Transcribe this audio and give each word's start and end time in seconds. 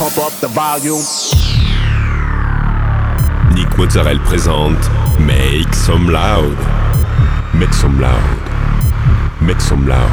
pump 0.00 0.16
up 0.16 0.32
the 0.40 0.48
volume. 0.48 1.04
Nick 3.54 3.76
Mozzarella 3.76 4.18
présente 4.20 4.90
Make 5.18 5.74
Some 5.74 6.08
Loud. 6.10 6.56
Make 7.52 7.74
some 7.74 8.00
loud. 8.00 8.40
Make 9.42 9.60
some 9.60 9.86
loud. 9.86 10.08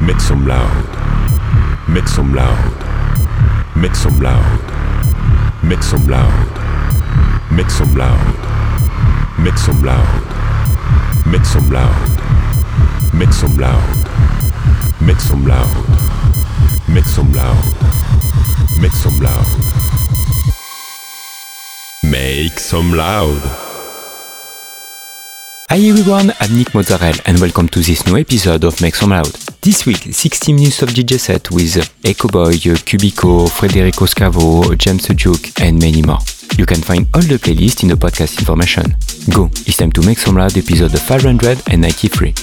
Make 0.00 0.20
some 0.22 0.46
loud. 0.46 0.88
Make 1.86 2.08
some 2.08 2.34
loud. 2.34 2.56
Make 3.76 3.94
some 3.94 4.22
loud. 4.22 4.40
Make 5.60 5.82
some 5.82 6.08
loud. 6.08 6.48
Make 7.50 7.70
some 7.70 7.92
loud. 7.92 8.16
Make 9.36 9.58
some 9.58 9.82
loud. 9.82 10.06
Make 11.26 11.44
some 11.44 11.68
loud. 11.70 12.08
Make 13.12 13.32
some 13.34 13.56
loud. 13.58 13.82
Make 15.02 15.20
some 15.20 15.44
loud. 15.44 15.68
Make 16.88 17.04
some 17.04 17.32
loud. 17.32 17.92
Make 18.82 18.94
some 18.94 19.20
loud. 19.20 19.46
Make 22.02 22.58
some 22.58 22.92
loud. 22.94 23.40
Hi 25.70 25.78
everyone, 25.78 26.32
I'm 26.40 26.58
Nick 26.58 26.74
Mozzarella 26.74 27.14
and 27.26 27.38
welcome 27.38 27.68
to 27.68 27.78
this 27.78 28.04
new 28.08 28.18
episode 28.18 28.64
of 28.64 28.82
Make 28.82 28.96
Some 28.96 29.10
Loud. 29.10 29.32
This 29.60 29.86
week, 29.86 29.98
60 29.98 30.52
minutes 30.54 30.82
of 30.82 30.88
DJ 30.88 31.20
set 31.20 31.48
with 31.52 31.76
Echo 32.04 32.26
Boy, 32.26 32.54
Cubico, 32.54 33.48
Federico 33.48 34.06
Scavo, 34.06 34.76
James 34.76 35.06
Duke 35.06 35.60
and 35.60 35.78
many 35.80 36.02
more. 36.02 36.18
You 36.58 36.66
can 36.66 36.82
find 36.82 37.06
all 37.14 37.22
the 37.22 37.38
playlists 37.38 37.84
in 37.84 37.88
the 37.90 37.94
podcast 37.94 38.40
information. 38.40 38.96
Go, 39.32 39.46
it's 39.64 39.76
time 39.76 39.92
to 39.92 40.04
Make 40.04 40.18
Some 40.18 40.34
Loud 40.34 40.56
episode 40.56 40.98
593. 40.98 42.34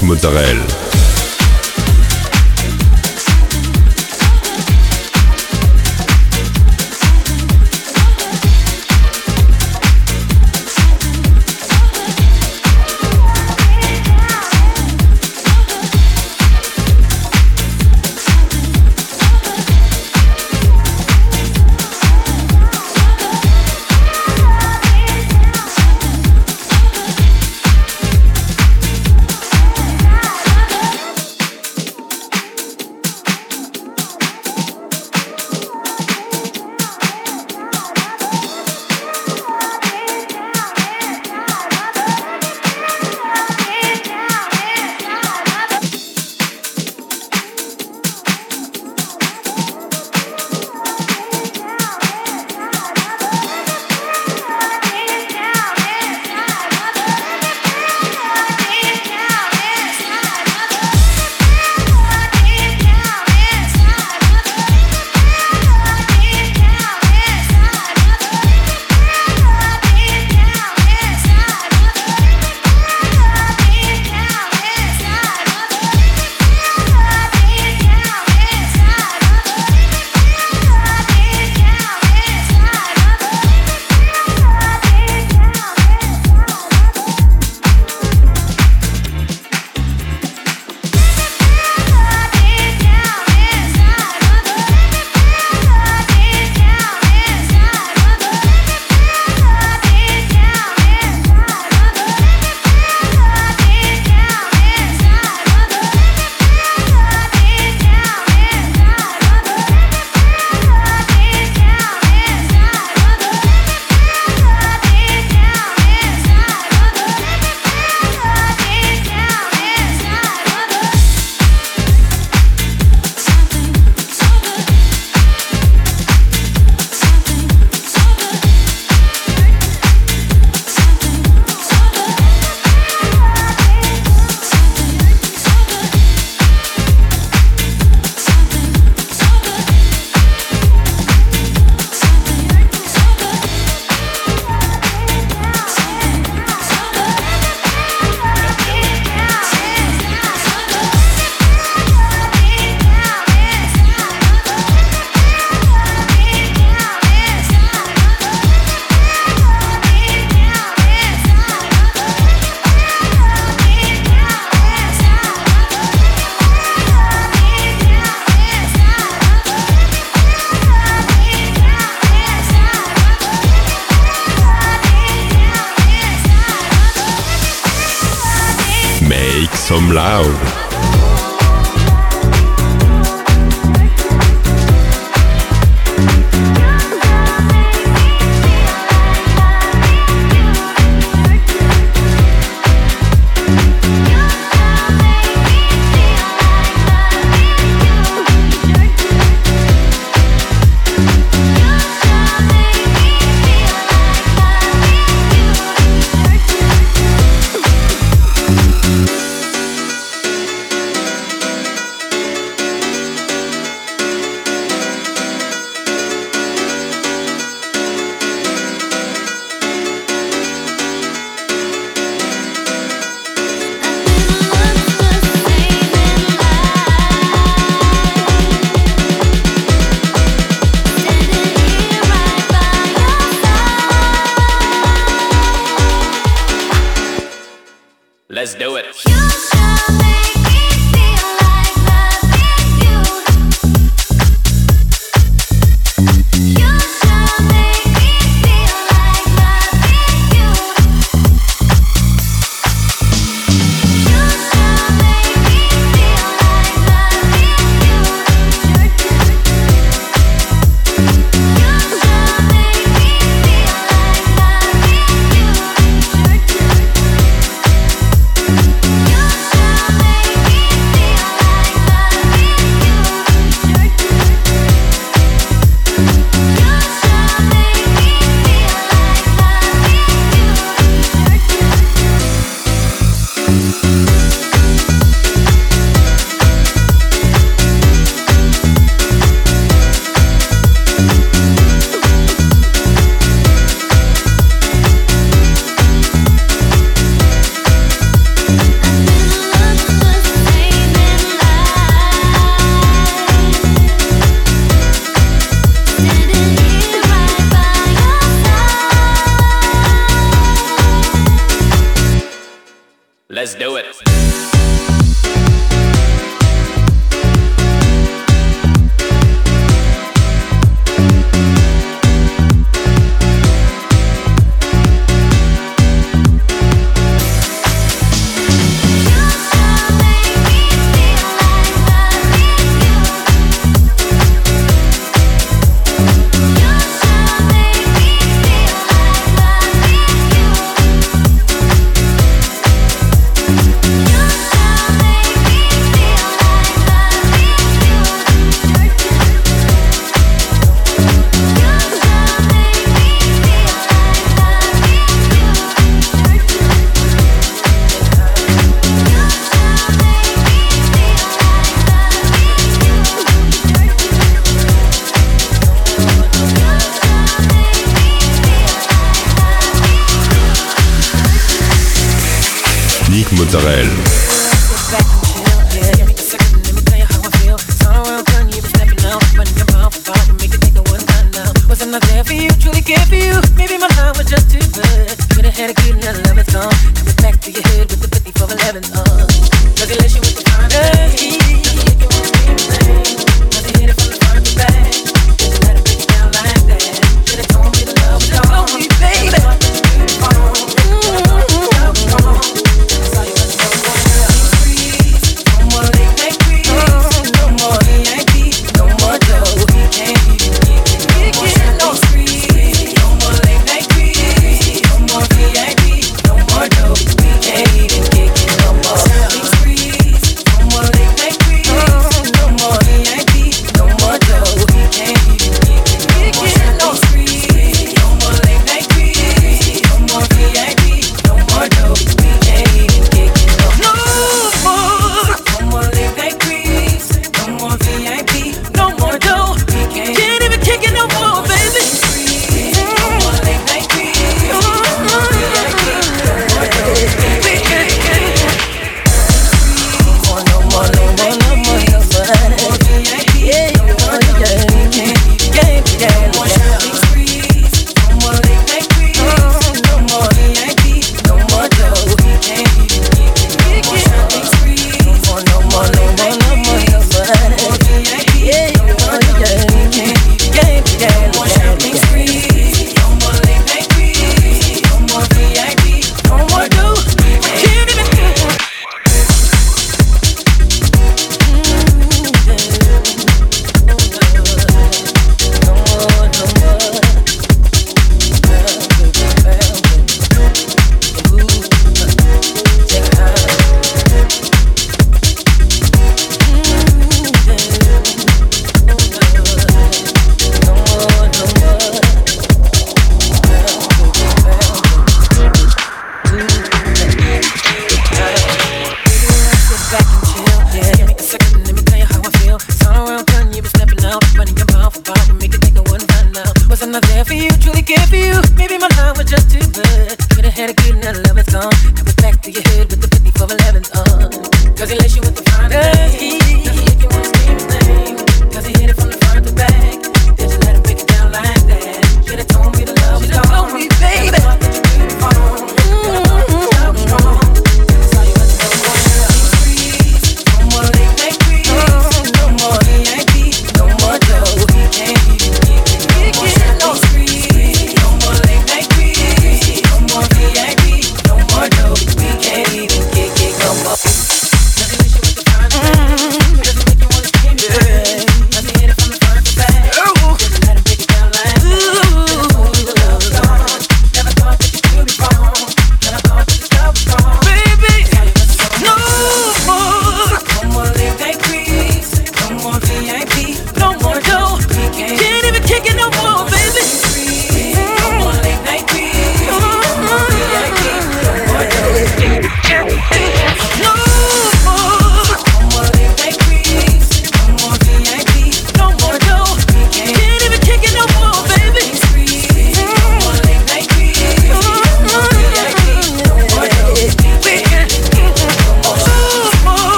Mozzarella. 0.00 1.01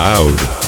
Loud. 0.00 0.59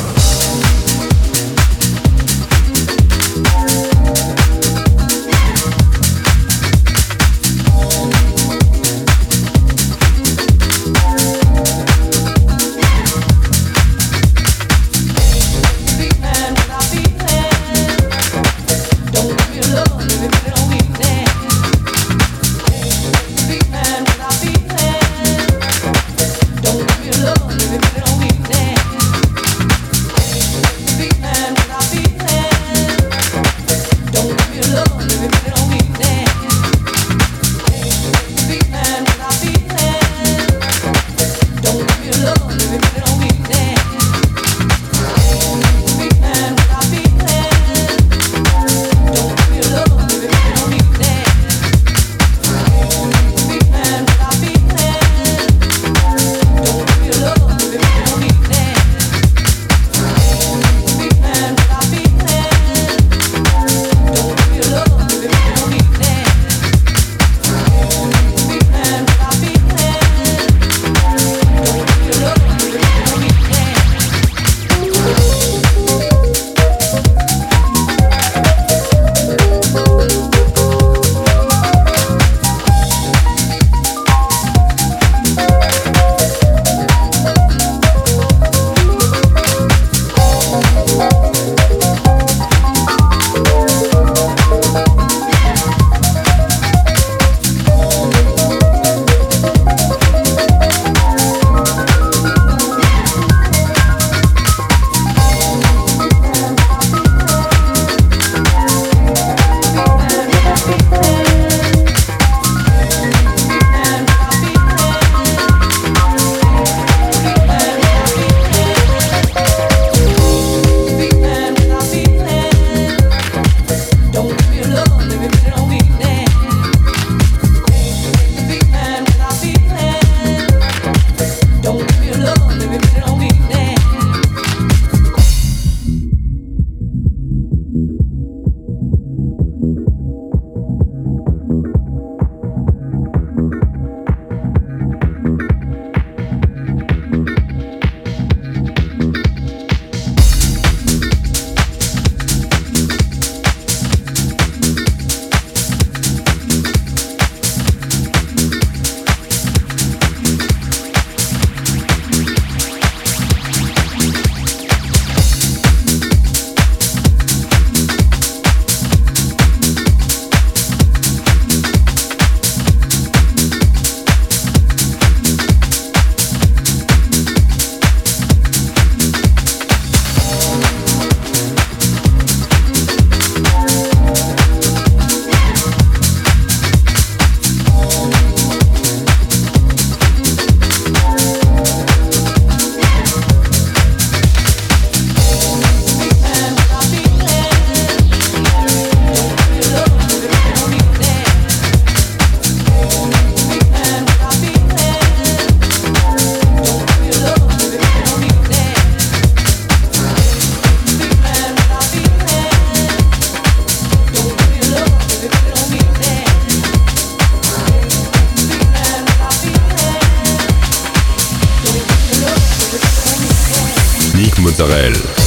Mozzarella. 224.53 225.22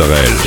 Israel. 0.00 0.39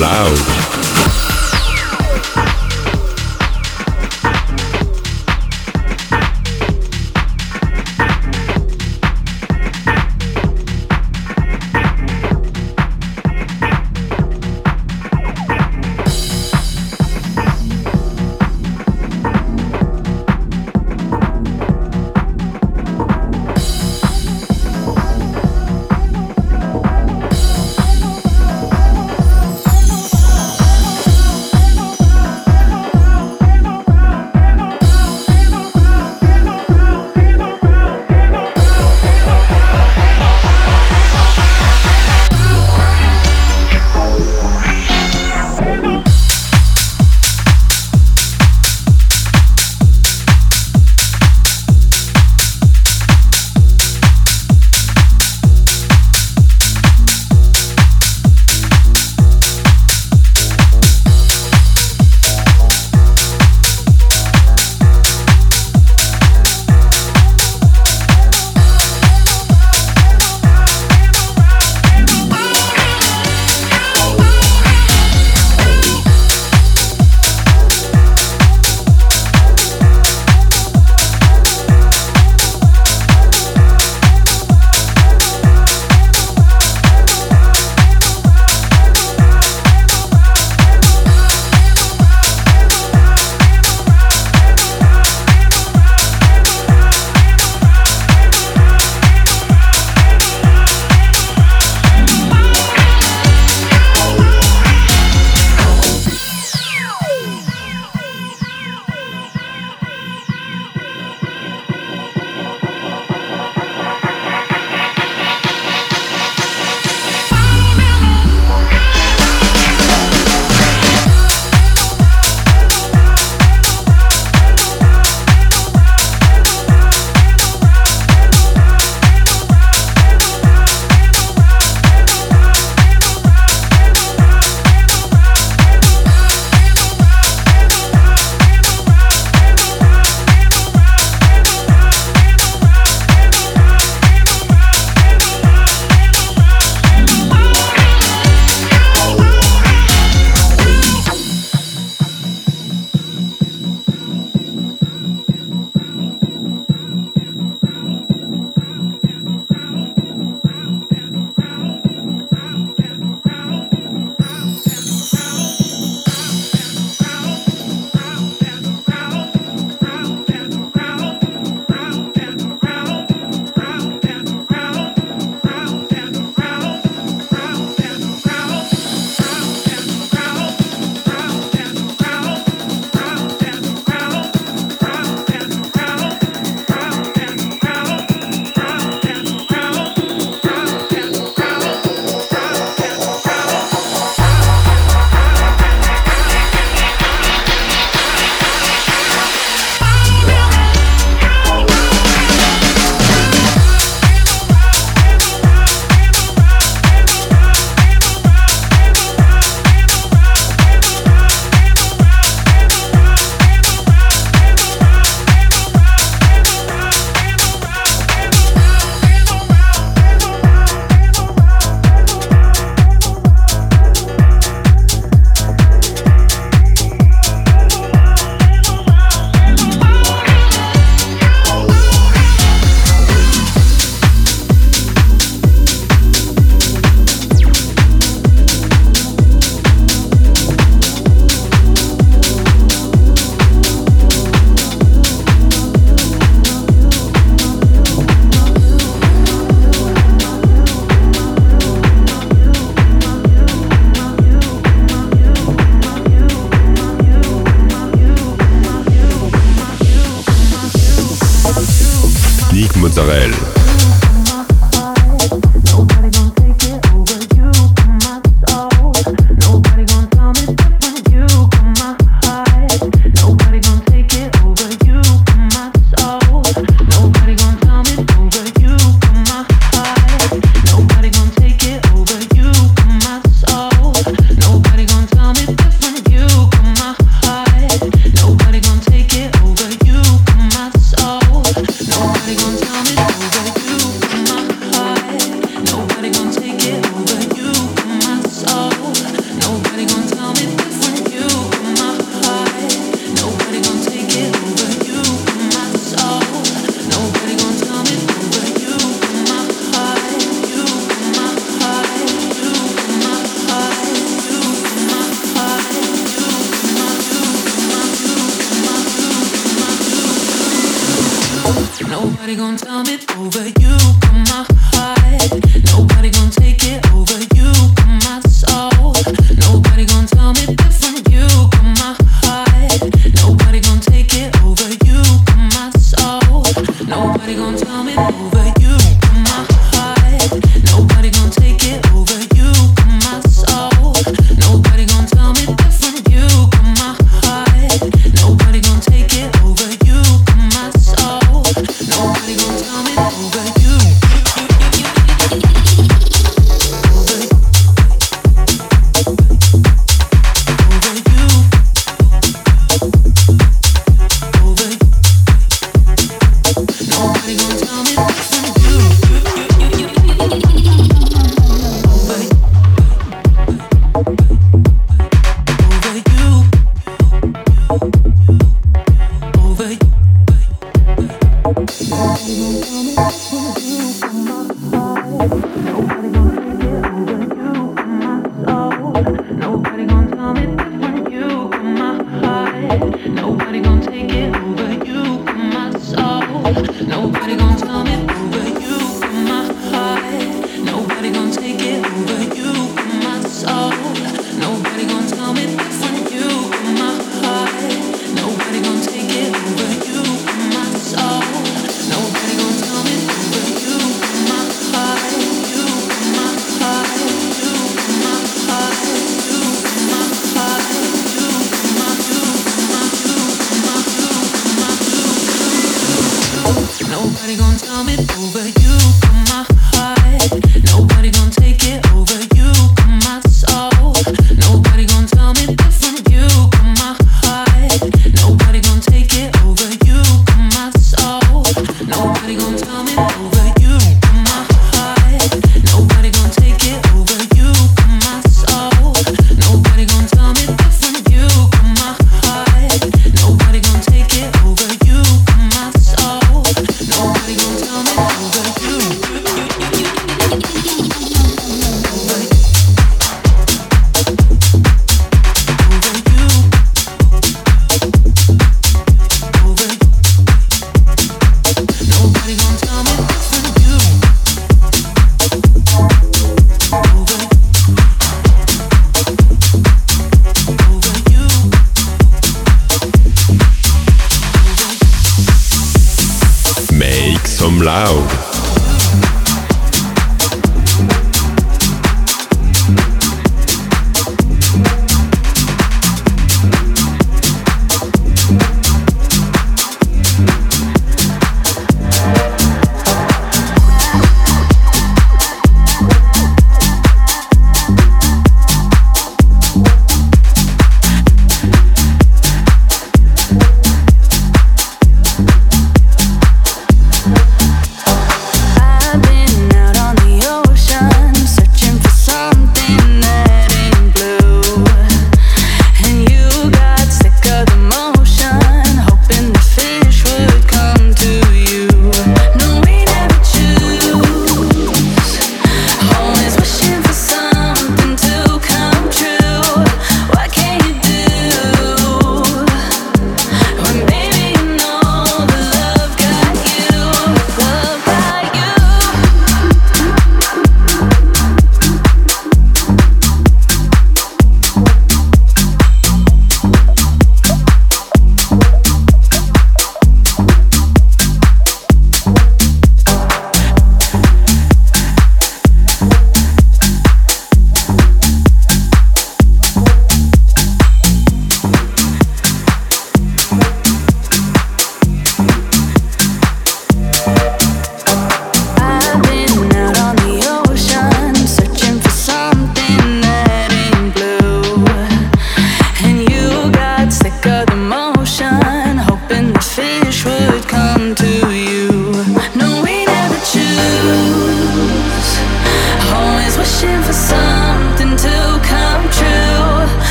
loud. 0.00 0.59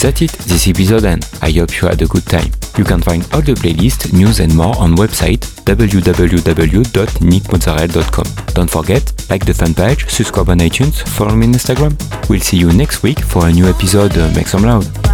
That's 0.00 0.20
it, 0.20 0.32
this 0.48 0.66
episode 0.66 1.04
and 1.04 1.24
I 1.42 1.52
hope 1.52 1.80
you 1.80 1.86
had 1.86 2.02
a 2.02 2.06
good 2.06 2.26
time. 2.26 2.50
You 2.76 2.82
can 2.82 3.00
find 3.00 3.22
all 3.32 3.40
the 3.40 3.54
playlist, 3.54 4.12
news 4.12 4.40
and 4.40 4.52
more 4.56 4.76
on 4.78 4.96
website 4.96 5.46
www.nickmozzarella.com. 5.64 8.54
Don't 8.54 8.70
forget, 8.70 9.12
like 9.30 9.46
the 9.46 9.54
fan 9.54 9.74
page, 9.74 10.08
subscribe 10.08 10.48
on 10.48 10.58
iTunes, 10.58 11.06
follow 11.06 11.36
me 11.36 11.46
on 11.46 11.52
Instagram. 11.52 11.96
We'll 12.28 12.40
see 12.40 12.56
you 12.56 12.72
next 12.72 13.04
week 13.04 13.20
for 13.20 13.46
a 13.46 13.52
new 13.52 13.66
episode 13.66 14.18
uh, 14.18 14.28
Make 14.34 14.48
Some 14.48 14.62
Loud. 14.62 15.07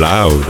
Loud. 0.00 0.49